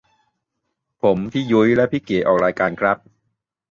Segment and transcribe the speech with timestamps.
[1.01, 2.97] ผมพี่ยุ้ยและพี่เก๋ออกรายการครับ